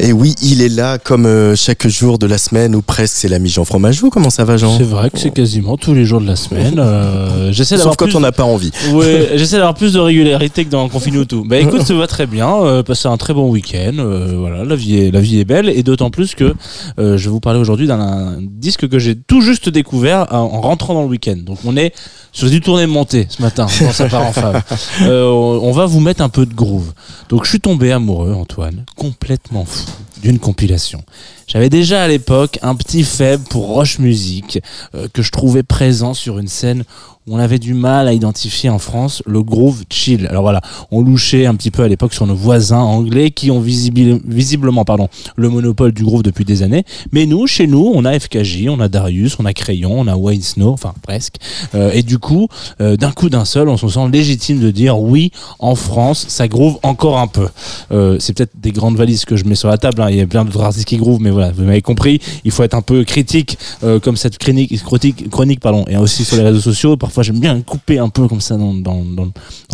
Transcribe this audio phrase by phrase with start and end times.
[0.00, 3.16] Et oui, il est là comme euh, chaque jour de la semaine ou presque.
[3.16, 4.10] C'est l'ami Jean Fromageau.
[4.10, 4.76] Comment ça va, Jean?
[4.76, 6.78] C'est vrai que c'est quasiment tous les jours de la semaine.
[6.78, 8.16] Euh, j'essaie Sauf d'avoir quand plus...
[8.16, 8.70] on n'a pas envie.
[8.92, 11.44] Ouais, j'essaie d'avoir plus de régularité que dans Confine tout.
[11.44, 12.48] Bah écoute, ça va très bien.
[12.62, 13.94] Euh, passer un très bon week-end.
[13.98, 16.54] Euh, voilà, la vie est la vie est belle et d'autant plus que
[16.98, 20.36] euh, je vais vous parler aujourd'hui d'un un disque que j'ai tout juste découvert en,
[20.38, 21.36] en rentrant dans le week-end.
[21.44, 21.92] Donc on est
[22.32, 24.62] sur du tourné monté ce matin dans sa part en fave.
[25.02, 26.92] Euh, on va vous mettre un peu de groove.
[27.28, 29.87] Donc je suis tombé amoureux, Antoine, complètement fou
[30.20, 31.02] d'une compilation.
[31.48, 34.60] J'avais déjà à l'époque un petit faible pour Roche Music
[34.94, 36.84] euh, que je trouvais présent sur une scène
[37.26, 40.26] où on avait du mal à identifier en France le groove chill.
[40.28, 43.60] Alors voilà, on louchait un petit peu à l'époque sur nos voisins anglais qui ont
[43.60, 46.84] visible- visiblement pardon, le monopole du groove depuis des années.
[47.12, 50.16] Mais nous, chez nous, on a FKJ, on a Darius, on a Crayon, on a
[50.16, 51.34] Wayne Snow, enfin presque.
[51.74, 52.48] Euh, et du coup,
[52.80, 56.48] euh, d'un coup d'un seul, on se sent légitime de dire oui, en France, ça
[56.48, 57.48] groove encore un peu.
[57.92, 60.00] Euh, c'est peut-être des grandes valises que je mets sur la table.
[60.00, 60.08] hein.
[60.08, 62.20] Il y a plein d'autres artistes qui groove, mais vous m'avez compris.
[62.44, 64.82] Il faut être un peu critique, euh, comme cette chronique,
[65.30, 66.96] chronique, pardon, et aussi sur les réseaux sociaux.
[66.96, 69.02] Parfois, j'aime bien couper un peu comme ça dans,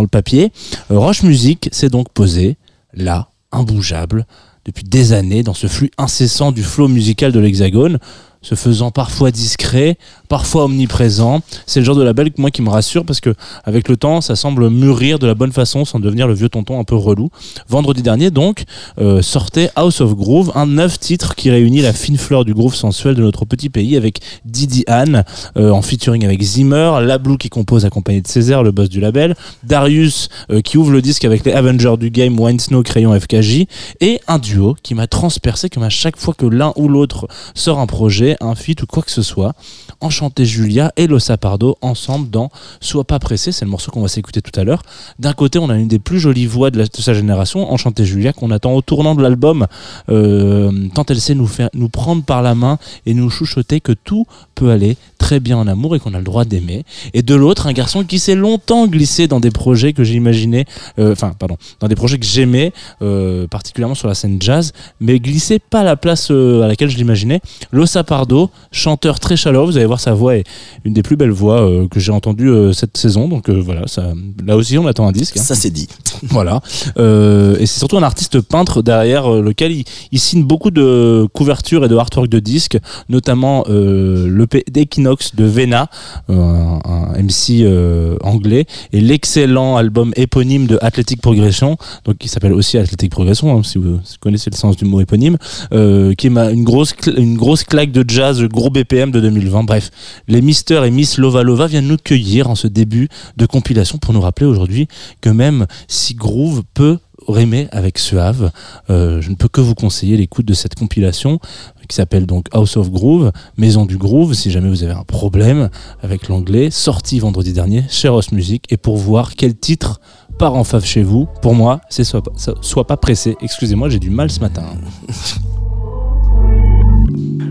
[0.00, 0.52] le papier.
[0.90, 2.56] Euh, Roche Music s'est donc posé
[2.94, 4.26] là, imbougeable,
[4.64, 7.98] depuis des années, dans ce flux incessant du flow musical de l'Hexagone
[8.44, 9.96] se faisant parfois discret,
[10.28, 11.40] parfois omniprésent.
[11.66, 14.20] C'est le genre de label que moi qui me rassure parce que avec le temps,
[14.20, 17.30] ça semble mûrir de la bonne façon sans devenir le vieux tonton un peu relou.
[17.68, 18.64] Vendredi dernier donc
[18.98, 22.74] euh, sortait House of Groove, un neuf titre qui réunit la fine fleur du groove
[22.74, 25.24] sensuel de notre petit pays avec Didi Anne
[25.56, 29.34] euh, en featuring avec Zimmer, Lablou qui compose accompagné de Césaire, le boss du label,
[29.62, 33.64] Darius euh, qui ouvre le disque avec les Avengers du game, Wine Snow, Crayon, FKJ
[34.00, 37.78] et un duo qui m'a transpercé comme à chaque fois que l'un ou l'autre sort
[37.78, 39.54] un projet, un feat ou quoi que ce soit.
[40.00, 42.50] Enchanté Julia et Losa Pardo ensemble dans
[42.80, 44.82] Sois pas pressé, c'est le morceau qu'on va s'écouter tout à l'heure.
[45.18, 48.50] D'un côté, on a une des plus jolies voix de, sa génération, Enchanté Julia, qu'on
[48.50, 49.66] attend au tournant de l'album,
[50.08, 53.92] euh, tant elle sait nous, faire, nous prendre par la main et nous chuchoter que
[53.92, 56.84] tout peut aller très bien en amour et qu'on a le droit d'aimer.
[57.14, 60.66] Et de l'autre, un garçon qui s'est longtemps glissé dans des projets que j'imaginais,
[60.98, 65.20] euh, enfin, pardon, dans des projets que j'aimais, euh, particulièrement sur la scène jazz, mais
[65.20, 67.40] glissé pas à la place euh, à laquelle je l'imaginais.
[67.72, 70.44] Losa Pardo, chanteur très chaleureux, vous allez voir sa voix est
[70.84, 74.12] une des plus belles voix que j'ai entendues cette saison, donc voilà, ça,
[74.44, 75.38] là aussi on attend un disque.
[75.38, 75.42] hein.
[75.42, 75.88] Ça, c'est dit.
[76.28, 76.60] Voilà.
[76.96, 81.88] Et c'est surtout un artiste peintre derrière lequel il, il signe beaucoup de couvertures et
[81.88, 85.88] de artwork de disques, notamment l'EP d'Equinox de Vena,
[86.30, 92.52] euh, un, MC euh, anglais, et l'excellent album éponyme de Athletic Progression, donc qui s'appelle
[92.52, 95.36] aussi Athletic Progression, hein, si vous connaissez le sens du mot éponyme,
[95.72, 99.64] euh, qui est une grosse une grosse claque de jazz, gros BPM de 2020.
[99.64, 99.90] Bref,
[100.28, 104.12] les Mister et Miss Lova Lova viennent nous cueillir en ce début de compilation pour
[104.14, 104.88] nous rappeler aujourd'hui
[105.20, 106.98] que même si Groove peut
[107.28, 108.50] rimer avec Suave,
[108.90, 111.40] euh, je ne peux que vous conseiller l'écoute de cette compilation
[111.88, 115.68] qui s'appelle donc House of Groove, Maison du Groove, si jamais vous avez un problème
[116.02, 120.00] avec l'anglais, sorti vendredi dernier chez Ross Music, et pour voir quel titre
[120.38, 123.36] part en fave chez vous, pour moi, c'est Sois pas, Sois pas pressé.
[123.40, 124.64] Excusez-moi, j'ai du mal ce matin.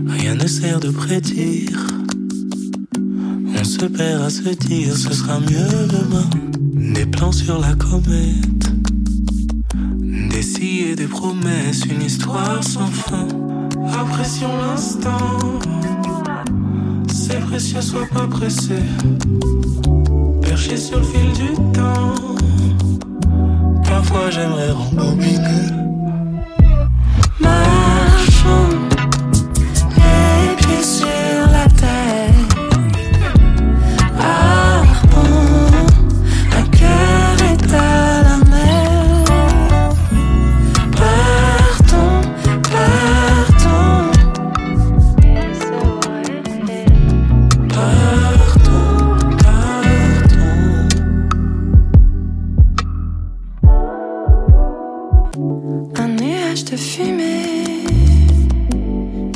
[0.06, 1.86] Rien ne sert de prédire.
[3.58, 4.42] On se perd à ce
[5.14, 6.28] sera mieux demain.
[6.94, 8.73] Des plans sur la comète.
[10.44, 13.26] Des promesses, une histoire sans fin.
[13.98, 15.38] Apprécions l'instant.
[17.10, 18.76] C'est précieux, sois pas pressé.
[20.42, 22.14] Perché sur le fil du temps.
[23.84, 25.93] Parfois j'aimerais rembobiner.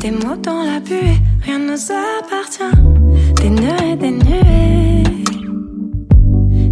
[0.01, 2.63] Des mots dans la buée, rien ne nous appartient.
[3.41, 5.03] Des nœuds des nuées.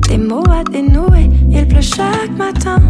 [0.08, 2.82] Des mots à dénouer, il pleut chaque matin.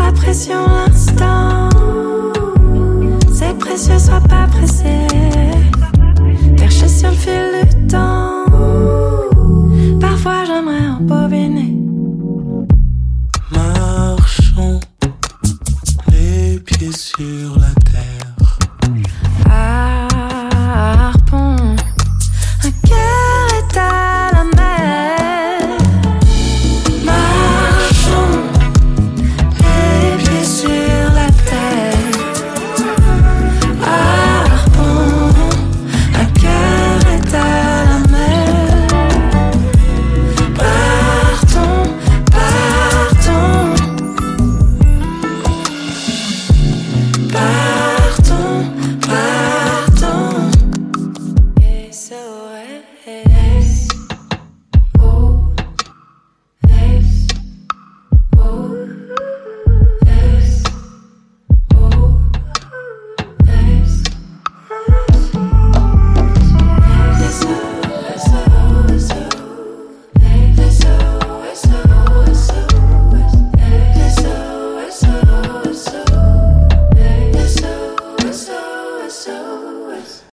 [0.00, 1.68] Apprécions l'instant.
[3.30, 5.06] C'est précieux, sois pas pressé.
[6.56, 8.46] Perché sur le fil du temps.
[10.00, 11.76] Parfois j'aimerais embobiner.
[13.52, 14.80] Marchons,
[16.10, 17.57] les pieds sur